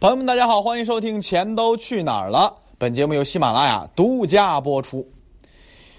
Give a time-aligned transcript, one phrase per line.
[0.00, 2.56] 朋友们，大家好，欢迎收听《钱都去哪儿了》。
[2.78, 5.06] 本节目由喜马拉雅独家播出。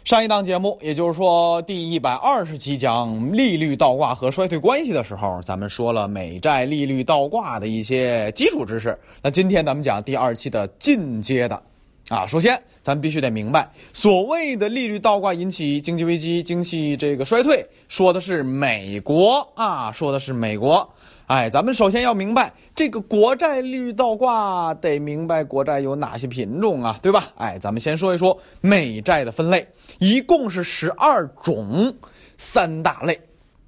[0.04, 8.98] 上一档节目，也就是说第一百二十期讲利率倒挂和衰退关系的时候，咱们说了美债利率倒挂的一些基础知识。
[9.22, 11.62] 那今天咱们讲第二期的进阶的。
[12.10, 20.90] 啊，首先咱们必须得明白，所谓的利率倒挂引起经济危机、经济这个衰退，说的是美国啊，说的是美国。
[21.28, 27.32] 哎，咱们首先要明白这个国债利率倒挂，得明白国债有哪些品种啊，对吧？
[27.38, 29.68] 哎，咱们先说一说美债的分类，
[30.00, 31.94] 一共是十二种，
[32.38, 33.20] 三大类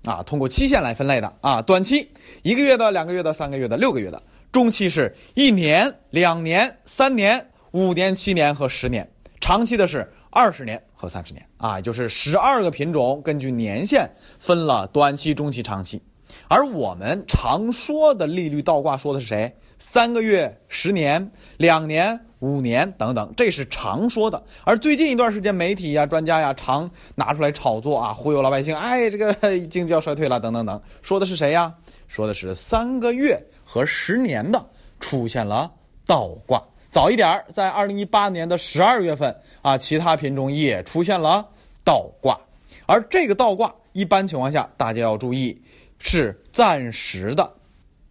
[0.03, 2.07] 啊，通过期限来分类的啊，短期
[2.41, 7.45] 一个月的、两个月的、三个月的、六个月的，中期是一年、两年、三年。
[7.73, 9.09] 五年、七年和十年，
[9.41, 15.99] 长期的是二十年和三十年啊，就是十二个品种，根据年限分了短期、中期、长期。
[16.47, 19.55] 而我们常说的利率倒挂，说的是谁？
[19.79, 24.41] 三个月、十年、两年、五年等等，这是常说的。
[24.63, 28.73] 而最近一段时间，媒体呀、专家呀，常拿出来炒作啊，忽悠老百姓。
[28.75, 29.33] 哎，这个
[29.67, 31.73] 经济要衰退了，等等等，说的是谁呀？
[32.07, 34.63] 说的是三个月和十年的
[34.99, 35.69] 出现了
[36.05, 36.63] 倒挂。
[36.89, 41.43] 早一点儿在二零一八年的十二月份啊，其他品种也出现了
[41.83, 42.39] 倒挂，
[42.85, 45.59] 而这个倒挂一般情况下，大家要注意
[45.99, 47.53] 是暂时的，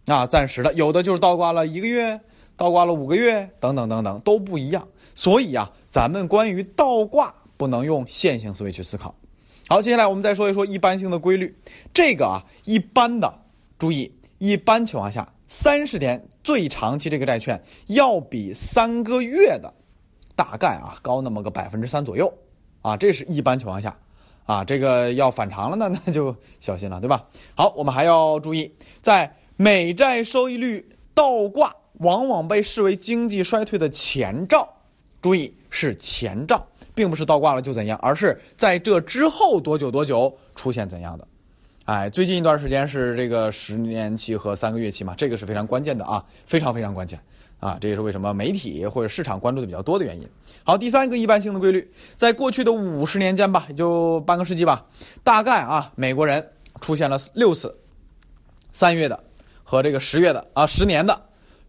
[0.05, 2.19] 啊，暂时的，有的就是倒挂了一个月，
[2.55, 4.87] 倒挂了五个月，等等等等都不一样。
[5.15, 9.15] 所以啊，咱们关于倒挂不能用线性思维去思考。
[9.67, 11.55] 好，接下来我们再说一说一般性的规律，
[11.93, 13.33] 这个啊，一般的，
[13.77, 15.29] 注意，一般情况下。
[15.45, 19.71] 三十年最长期这个债券要比三个月的，
[20.35, 22.33] 大概啊高那么个百分之三左右，
[22.81, 23.95] 啊，这是一般情况下，
[24.45, 27.25] 啊，这个要反常了呢，那就小心了，对吧？
[27.55, 34.67] 好，我们还要注意，在美债收益率倒挂往往被视为经济衰退的前兆，
[35.21, 41.27] 注意是前兆，并不是倒挂了就怎样，而是在这之后多久多久出现怎样的。
[41.85, 47.19] 哎，最近一段时间是这个十年期和三个月期嘛，这个是非常关键的啊，非常非常关键
[47.63, 50.27] 啊，这也是为什么媒体或者市场关注的比较多的原因。
[50.65, 54.85] 好，第三个一般性的规律，在过去的五十年间吧，也就半个世纪吧，
[55.23, 56.45] 大概啊，美国人
[56.81, 57.73] 出现了六次
[58.73, 59.23] 三月的
[59.63, 61.21] 和这个十月的啊十年的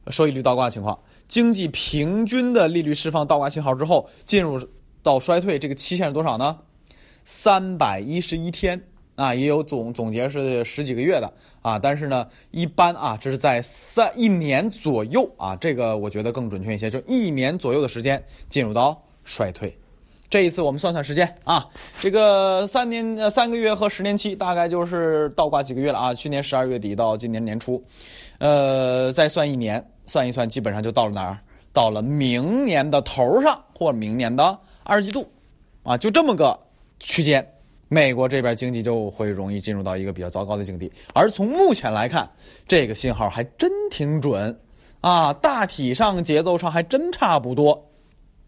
[0.09, 4.61] 收益率倒挂情况，经济平均的利率释放倒挂信号之后，进入
[5.01, 6.59] 到衰退，这个期限是多少呢？
[7.23, 8.83] 三百一十一天。
[9.17, 11.33] 啊，也有总总结是十几个月的
[11.63, 19.77] 啊，但是呢，一般啊，这是在三一年左右啊，这个我觉得更准确一些，就一年左右的时间进入到衰退。
[20.29, 21.65] 这一次我们算算时间啊，
[22.01, 27.81] 这个三年呃三个月和十年期大概就是倒挂几个月了啊，去年十二月底到今年年初，
[28.39, 31.39] 呃，再算一年，算一算基本上就到了哪儿？
[31.73, 35.29] 到了明年的头上或明年的二季度，
[35.85, 36.59] 啊，就这么个
[36.99, 37.54] 区间。
[37.89, 42.29] 美国这边经济就会容易进入到一个比较糟糕的境地，而从目前来看，
[42.67, 44.59] 这个信号还真挺准，
[45.01, 47.91] 啊，大体上节奏上还真差不多，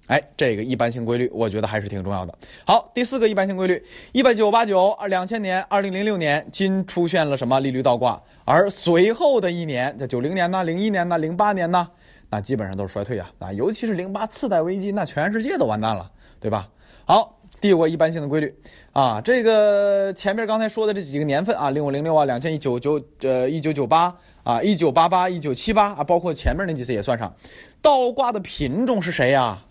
[0.07, 2.37] 哎，这个一般性规律，我觉得还是挺重要的。
[2.65, 3.81] 好，第四个一般性规律，
[4.13, 11.89] 一八九八九二两千年二零零六年均出现了什么利率倒挂，而随后的一年，这九零年呢、零一年呢、零八年呢，
[12.31, 16.11] 那基本上都是衰退啊，啊，尤其是零八次贷危机，那全世界都完蛋了，
[16.41, 16.69] 对吧？
[17.05, 17.36] 好。
[17.61, 18.55] 第五个一般性的规律，
[18.93, 27.35] 啊，这个前面刚才说的这几个年份啊，零五零六啊，两千一九九呃一九九八啊，一九八八一九七八啊，包括前面那几次也算上，
[27.81, 29.63] 倒挂的品种是谁呀？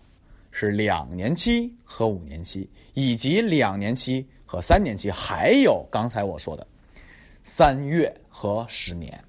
[0.52, 6.66] 是两年期和五年期，以及两年期和三年期，还有刚才我说的
[7.44, 9.22] 三月和十年，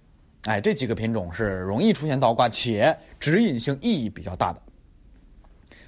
[0.44, 4.62] 哎，这几个品种是容易出现倒挂且指引性意义比较大的。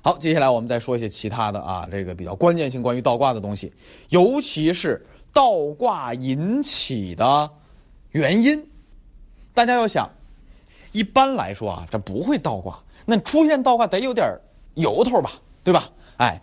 [0.00, 3.72] 好，接下来我们再说一些其他的啊，这个比较关键性关于倒挂的东西，
[4.10, 7.50] 尤其是倒挂引起的
[8.12, 8.64] 原因。
[9.52, 10.08] 大家要想，
[10.92, 14.26] 一般来说啊，这不会倒挂，那出现倒挂得有点
[14.74, 15.32] 由头吧，
[15.64, 15.90] 对吧？
[16.18, 16.40] 哎，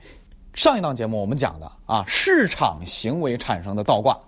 [0.54, 4.20] 上一档节目我们讲的啊，市场行为产生的倒挂。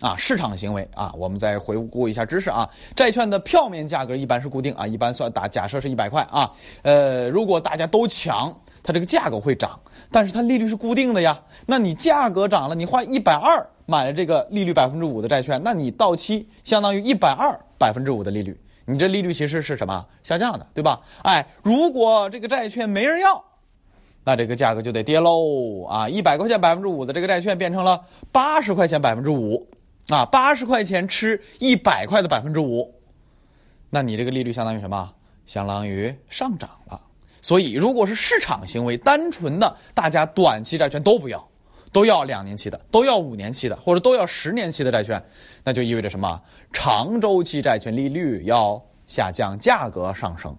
[0.00, 2.68] 啊，市场行为啊，我们再回顾一下知识啊。
[2.96, 6.50] 债券的票面价格一般是固定啊，一般算打假设是一百块啊。
[6.82, 9.78] 呃，如果大家都抢，它这个价格会涨，
[10.10, 11.38] 但是它利率是固定的呀。
[11.66, 20.98] 那你价格涨了，你花一百二买了这个利率百分之五的债券，那你到期相当于一百二百分之五的利率，你这利率其实是什么下降的，对吧？
[21.22, 23.44] 哎，如果这个债券没人要，
[24.24, 26.08] 那这个价格就得跌喽啊！
[26.08, 28.00] 一百块钱百分之五的这个债券变成了
[28.32, 29.68] 八十块钱百分之五。
[30.10, 32.92] 啊，八十块钱吃一百块的百分之五，
[33.88, 35.14] 那你这个利率相当于什么？
[35.46, 37.00] 相当于上涨了。
[37.42, 41.48] 所以，如果是市场行为，单纯的大家短期债券都不要，
[41.90, 45.22] 都要两年期的，都要五年期的，或者都要十年期的债券，
[45.64, 46.40] 那就意味着什么？
[46.72, 50.54] 长周期债券利率要下降，价格上升，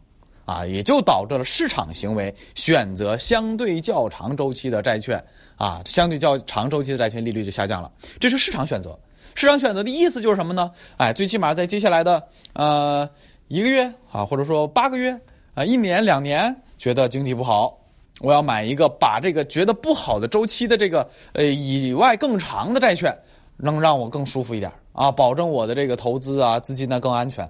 [0.46, 5.24] 啊，也就导致了市场行为选择相对较长周期的债券，
[5.58, 7.92] 啊，相对较长周期的债券利率就下降了。
[8.20, 8.98] 这是市场选择。
[9.36, 10.72] 市场选择的意思就是什么呢？
[10.98, 12.24] 哎，最起码在接下来的
[12.54, 13.10] 呃
[13.48, 15.20] 一个月啊，或者说八个月
[15.54, 16.56] 啊，一年两年。
[16.78, 17.78] 觉得经济不好，
[18.22, 23.16] 我要买一个把这个觉得不好的周期的这个呃以外更长的债券，
[23.56, 27.48] 能让我更舒服一点啊，保证我的这个投资啊资金呢更安全。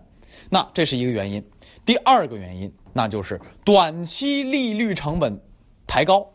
[0.50, 1.42] 那这是一个原因。
[1.86, 5.40] 第二个原因，那就是短期利率成本
[5.88, 6.28] 抬高，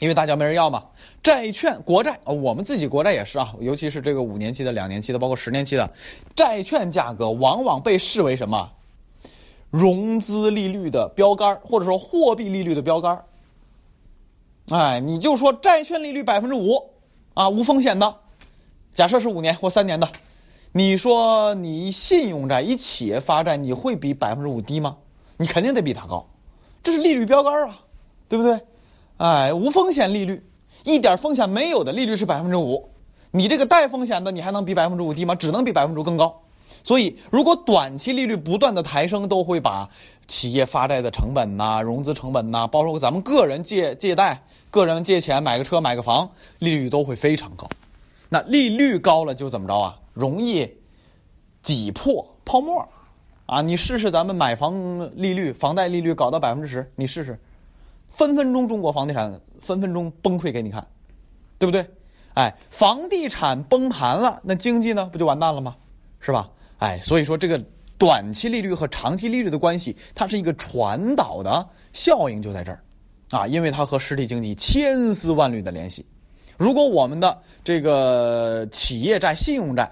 [0.00, 0.82] 因为大家没人要嘛。
[1.22, 5.88] 债券、国债啊，我们自己国债也是啊，尤其是这个五年期的、两年期的，包括十年期的
[6.34, 8.72] 债券价格，往往被视为什么？
[9.70, 13.24] 融资利率的标杆或者说货币利率的标杆
[14.70, 16.90] 哎，你就说债券利率百分之五
[17.34, 18.16] 啊，无风险的，
[18.92, 20.08] 假设是五年或三年的，
[20.72, 24.96] 你说你信用债、以企业发债，你会比百分之五低吗？
[25.36, 26.28] 你肯定得比它高，
[26.82, 27.78] 这是利率标杆啊，
[28.28, 28.60] 对不对？
[29.20, 30.42] 哎，无风险利率，
[30.82, 32.88] 一点风险没有的利率是百分之五，
[33.30, 35.34] 你这个带风险的，你还能比百分之五低吗？
[35.34, 36.34] 只能比百分之五更高。
[36.82, 39.86] 所以，如果短期利率不断的抬升，都会把
[40.26, 46.26] 企业发债的成本呐、融资成本呐，包括咱们个人借借贷、个人借钱买个车、买个房，
[46.58, 47.68] 利率都会非常高。
[48.30, 49.98] 那利率高了就怎么着啊？
[50.14, 50.66] 容易
[51.62, 52.88] 挤破泡沫
[53.44, 53.60] 啊！
[53.60, 57.38] 你试试咱们买房利率、房贷利率搞到百分之十，你试试，
[58.20, 60.86] 分分钟中国房地产分分钟崩溃给你看，
[61.58, 61.88] 对不对？
[62.34, 65.74] 哎，房地产崩盘了，那经济呢不就完蛋了吗？
[66.20, 66.50] 是吧？
[66.80, 67.58] 哎，所以说这个
[67.96, 72.82] 短期利率和长期利率的关系，它是一个传导的效应，就在这儿，
[73.30, 76.04] 啊，因为它和实体经济千丝万缕的联系。
[76.58, 79.90] 如果我们的这个企业债、信用债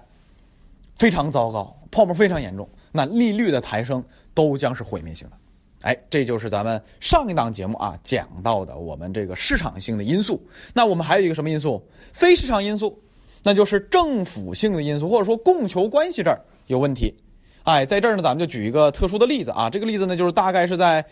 [0.97, 4.05] 非常糟糕，泡沫非常严重，那利率的抬升
[4.35, 5.37] 都将是毁灭性的。
[5.83, 10.43] 哎，这就是咱们上一档节目啊讲到的我们这个市场性的因素。
[10.75, 11.81] 那我们还有一个什么因素？
[12.13, 13.01] 非市场因素，
[13.43, 16.41] 那就是政府性的因素，或者说供求关系这儿。
[16.67, 17.15] 有问题，
[17.63, 19.71] 哎，在这儿呢，咱们就举一个特殊的例子啊。
[19.71, 21.05] 这个例子呢，就是大概是在，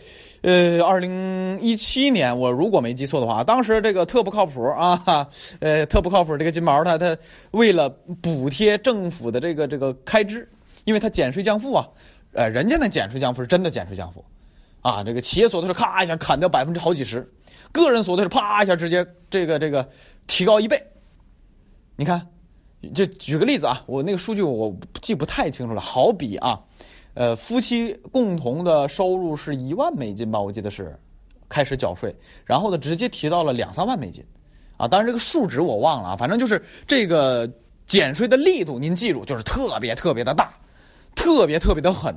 [0.42, 5.26] 呃，二零一七年，我如果没记错的话，当时这个特不靠谱啊，
[5.60, 7.16] 呃，特不靠谱这个金毛，他他
[7.52, 7.88] 为了
[8.20, 10.46] 补贴政府的这个这个开支，
[10.84, 11.88] 因为他减税降负啊，
[12.32, 14.22] 呃，人家那减税降负是真的减税降负，
[14.86, 17.28] 啊，这个企业所得税咔一下砍掉百分之好几十，
[17.72, 19.88] 个人所得税啪一下直接这个这个
[20.26, 20.80] 提高一倍，
[21.96, 22.26] 你看。
[22.94, 24.72] 就举个例子啊，我那个数据我
[25.02, 25.80] 记不太清楚了。
[25.80, 26.60] 好比啊，
[27.14, 30.96] 呃，夫妻共同的收入是一万美金吧，我记得是
[31.48, 34.24] 开始缴税，然后呢，直接提到了两三万美金，
[34.76, 37.50] 啊，当然这个数值我忘了啊，反正就是这个
[37.86, 40.54] 减税的力度，您记住，就是特别特别的大，
[41.16, 42.14] 特别特别的狠。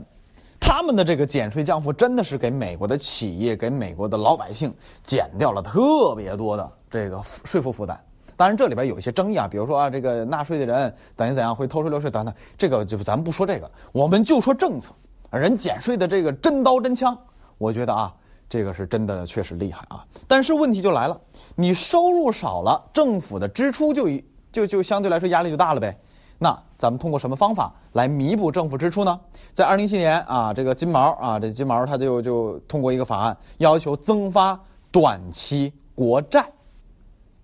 [0.59, 4.73] 他们的这个减税降负，真的是给美国的企业、给美国的老百姓
[5.03, 7.99] 减掉了特别多的这个税负负担。
[8.35, 14.91] 当然，这里边有一些争议啊，比如说啊，这个纳税的人等于怎样会偷税漏税等等，这个就咱们不说这个，我们就说政策，
[15.31, 17.17] 人减税的这个真刀真枪，
[17.57, 18.13] 我觉得啊，
[18.47, 20.05] 这个是真的确实厉害啊。
[20.25, 21.19] 但是问题就来了，
[21.55, 24.07] 你收入少了，政府的支出就
[24.53, 25.97] 就就相对来说压力就大了呗。
[26.39, 29.19] 那咱们通过什么方法来弥补政府支出呢？
[29.53, 34.59] 在二零一七年啊，这个金毛啊，这金毛他就就通过一个法案，要求增发
[34.91, 36.43] 短期国债。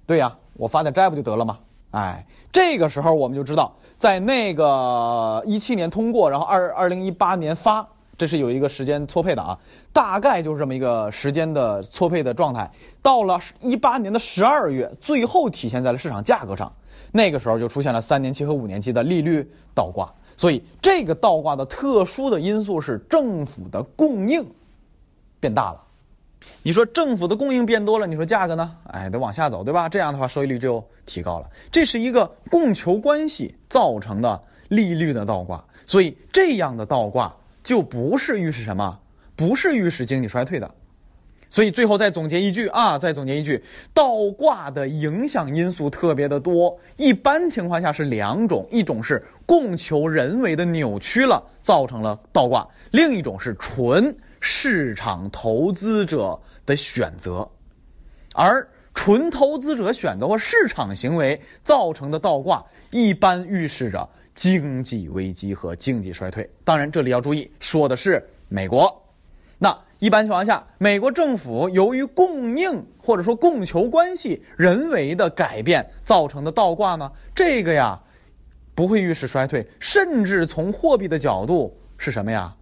[0.08, 0.36] 对呀。
[0.58, 1.60] 我发点债不就得了吗？
[1.92, 7.86] 哎，这个时候我们就知道，在那个一七年通过，然后二二零一八年发，
[8.18, 9.60] 这是有一个时间错配的啊，
[9.92, 12.72] 大概就是这么一个时间的错配的状态。
[13.02, 16.72] 到了一八年的十二月，最后体现在了市场价格上，
[17.16, 20.14] 那个时候就出现了三年期和五年期的利率倒挂。
[20.36, 24.46] 所以这个倒挂的特殊的因素是政府的供应
[25.40, 25.82] 变大了。
[26.62, 28.76] 你说政府的供应变多了，你说价格呢？
[28.88, 29.88] 哎，得往下走，对吧？
[29.88, 31.50] 这样的话，收益率就提高了。
[31.72, 39.00] 这是一个供求关系造成的利率的倒挂，所以这样的倒挂就不是预示什么？
[39.38, 40.70] 不是预示经济衰退的。
[41.56, 46.78] 所以最后再总结一句啊，再总结一句，倒挂的影响因素特别的多。
[46.98, 54.14] 一般情况下是两种，一种是供求人为的扭曲了，造成了倒挂；另一种是纯。
[54.42, 57.50] 市场投资者的选择，
[58.34, 66.48] 而纯投资者选择或市场行为造成的倒挂，一般预示着经济危机和经济衰退。
[66.66, 69.05] 当然，这里要注意，说的是美国。
[70.00, 78.00] 一般情况下，美国政府由于供应或者说供求关系人为的改变造成的倒挂呢，这个呀
[78.74, 82.54] 不会预示衰退，甚至从货币的角度是什么呀？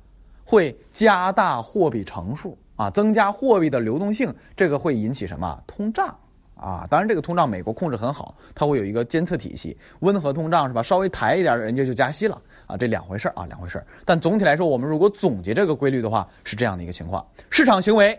[0.45, 6.15] 会加大货币乘数啊，增加货币的流动性，这个会引起什么通胀
[6.63, 6.88] 啊？
[6.89, 10.82] 当然，这个通胀美国控制很好，它会有一个监测体系，温和通胀是吧？
[10.82, 12.41] 稍微抬一点，人家就加息了。
[12.65, 18.17] 啊，这两回事啊，两回事但总体来说，我们如果总结这个规律的话，是这样的一个情况：市场行为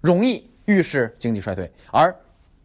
[0.00, 2.14] 容易预示经济衰退，而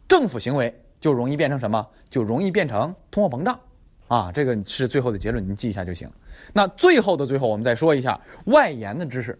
[0.06, 1.84] 政府行为就容易变成什么？
[2.08, 3.58] 就容易变成通货膨胀。
[4.06, 6.08] 啊，这个是最后的结论，你记一下就行。
[6.52, 9.36] 那最后的最后，我们再说一下外延的知识。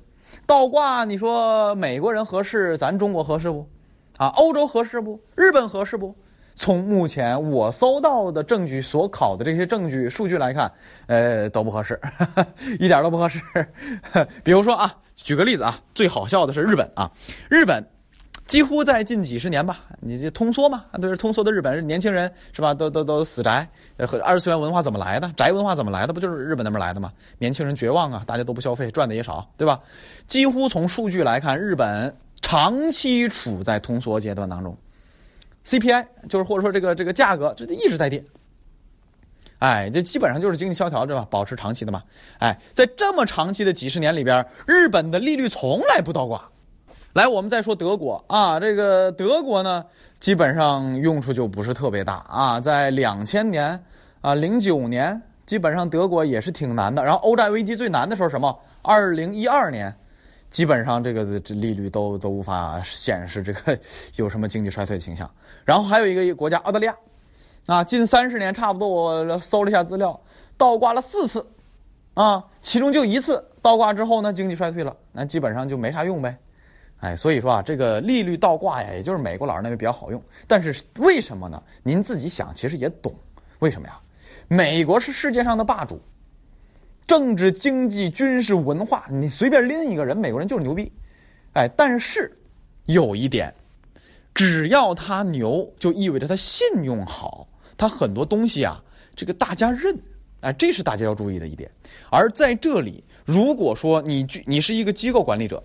[0.47, 3.69] 倒挂，你说美国人合适，咱中国合适不？
[4.17, 5.21] 啊，欧洲合适不？
[5.35, 6.15] 日本合适不？
[6.55, 10.71] 从目前我搜到的证据所考的这些证据数据来看，
[11.07, 11.99] 呃，都不合适，
[12.79, 13.41] 一点都不合适。
[14.45, 17.11] 比如说啊，举个例子啊，最好笑的是日本啊，
[17.49, 17.83] 日本
[18.47, 23.67] 几乎在近几十年吧，你这通缩嘛，对，通缩的日本年轻人是吧，都都都死宅，
[24.07, 25.33] 和二次元文化怎么来的？
[25.35, 26.13] 宅文化怎么来的？
[26.13, 27.11] 不就是日本那边来的吗？
[27.39, 29.81] 年轻人绝望啊，大家都不消费，赚的也少，对吧？
[30.27, 34.77] 几乎从数据来看，日本长期处在通缩阶段当中。
[35.65, 38.25] CPI 就是或者说这个这个价格，这一直在跌，
[39.61, 41.25] 哎，这基本上就是经济萧条，对吧？
[41.31, 42.03] 保持长期的嘛，
[42.41, 46.51] 哎，在这么长期的几十年里边，日本的利率从来不倒挂。
[47.13, 49.85] 来，我们再说德国啊，这个德国呢，
[50.19, 52.61] 基本上用处就不是特别大啊。
[52.61, 53.85] 在两千年
[54.21, 57.05] 啊，零九年，基本上德国也是挺难的。
[57.05, 58.59] 然后欧债危机最难的时候什么？
[58.83, 59.95] 二零一二年。
[60.53, 63.77] 基本上这个这利率都都无法显示这个
[64.17, 65.29] 有什么经济衰退的倾向。
[65.65, 66.95] 然后还有一个国家澳大利亚，
[67.67, 70.21] 啊，近三十年差不多我搜了一下资料，
[70.57, 71.45] 倒挂了四次，
[72.15, 76.37] 啊，其中就一次倒挂之后呢，经济衰退了，那基本上就没啥用呗。
[77.01, 80.23] 哎，所以说啊，这个利率倒挂呀，也就是美国佬那边比较好用。
[80.47, 81.61] 但是为什么呢？
[81.83, 83.13] 您自己想，其实也懂，
[83.61, 83.99] 为什么呀？
[84.49, 86.01] 美国是世界上的霸主。
[87.13, 90.91] 政治、经济、军事、文化，你随便拎一个人，美国人就是牛逼，
[91.53, 92.35] 哎，但是
[92.87, 93.53] 有一点，
[94.33, 98.83] 只要他牛，就意味着他信用好，他很多东西啊，
[99.15, 99.95] 这个大家认，
[100.41, 101.71] 哎，这是大家要注意的一点。
[102.09, 105.63] 而在这里，如果说你你是一个机构管理者，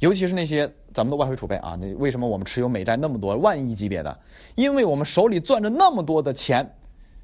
[0.00, 4.20] 尤其是那些咱们的外汇储备啊，那为什么我们持有美债那么多万亿级别的？
[4.54, 6.70] 因为我们手里攥着那么多的钱，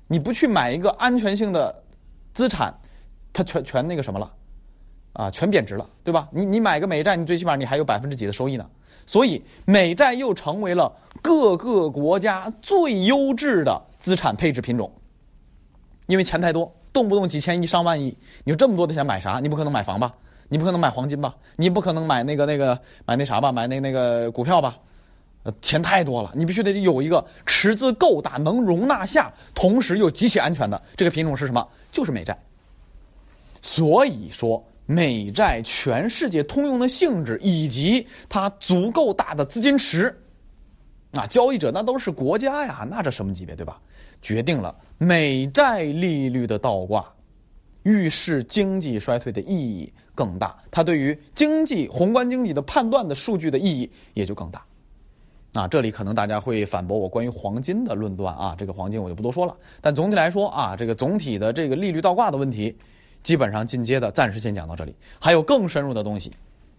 [0.08, 1.84] 你不去买一个安全性的
[2.32, 2.74] 资产。
[3.36, 4.32] 它全全那个什么了，
[5.12, 6.26] 啊，全贬值了，对吧？
[6.32, 8.66] 你你买个美债，你最起码你还有百分之几的收益呢。
[9.04, 10.90] 所以美债又成为了
[11.20, 14.90] 各个国家最优质的资产配置品种。
[16.06, 19.38] 因为钱太多，动不动几千亿、上万亿，你说这么多的钱买啥？
[19.42, 20.14] 你不可能买房吧？
[20.48, 21.34] 你不可能买黄金吧？
[21.56, 23.52] 你不可能买那个那个买那啥吧？
[23.52, 24.78] 买那那个股票吧？
[25.60, 31.68] 钱太多了，你必须得有一个池子够大，能容纳下，同时又极其安全的这个品种是什么？
[31.92, 32.36] 就是美债。
[33.68, 40.16] 所以说，美债全世界通用的性质，以及它足够大的资金池，
[41.14, 43.80] 啊，交易者那都是国家呀，那这什么级别对吧？
[44.22, 47.04] 决定了美债利率的倒挂，
[47.82, 54.64] 预示经济衰退的意义更大，它对于经济宏观经济的判断的数据的意义也就更大。
[55.54, 59.56] 啊，这里可能大家会反驳我关于黄金的论断啊，这个黄金我就不多说了。
[59.80, 62.76] 但总体来说啊，这个总体的这个利率倒挂的问题。
[63.26, 66.32] 基本上进阶的暂时先讲到这里，还有更深入的东西，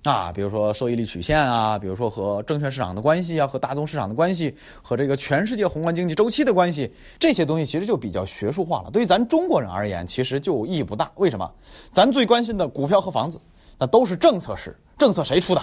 [0.05, 6.89] 啊，比如说收益率曲线啊，比如说和证券市场的关系啊，和大宗市场的关系，和这个全世界宏观经济周期的关系，
[7.19, 8.89] 这些东西其实就比较学术化了。
[8.89, 11.11] 对于咱中国人而言，其实就意义不大。
[11.15, 11.51] 为什么？
[11.91, 13.37] 咱最关心的股票和房子，
[13.77, 15.61] 那都是政策式，政策谁出的？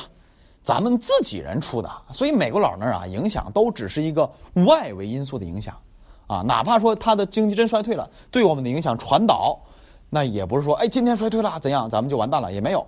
[0.60, 1.90] 咱们自己人出的。
[2.12, 4.30] 所以美国佬那儿啊，影响都只是一个
[4.66, 5.74] 外围因素的影响，
[6.26, 9.58] 啊，哪怕说它的经济真衰退了，对我们的影响传导。
[10.14, 12.86] 那也不是说，哎，今天衰退了怎样，咱们就完蛋了，也没有，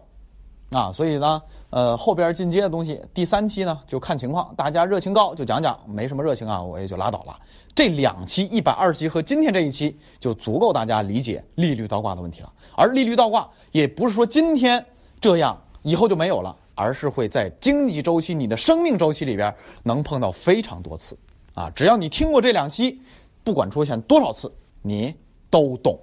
[0.70, 7.36] 啊，所以呢，呃，后边进阶的东西，第三期呢就看情况，大家热情高就讲讲，没什么热情啊，我也就拉倒了。
[7.74, 12.52] 这两期一百二十期和今天这一期就足够大家理解利率倒挂的问题了。
[12.76, 14.86] 而利率倒挂也不是说今天
[15.20, 19.52] 这样以后就没有了，而是会在经济周期、你的生命周期里边
[19.82, 21.18] 能碰到非常多次，
[21.54, 23.00] 啊，只要你听过这两期，
[23.42, 24.48] 不管出现多少次，
[24.80, 25.12] 你
[25.50, 25.98] 都懂。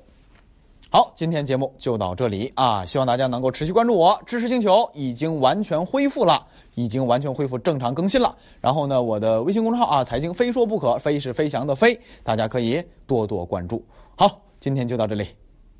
[0.93, 2.85] 好，今天节目就到这里啊！
[2.85, 4.15] 希望大家能够持续关注我。
[4.27, 6.45] 知识星球已经完全恢复了，
[6.75, 8.37] 已经完全恢复正常更新了。
[8.61, 13.83] 然后呢，我的微信公众号啊，财经非说不可，非是飞翔的飞，大家可以多多关注。
[14.15, 15.25] 好，今天就到这里，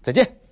[0.01, 0.42] 再见。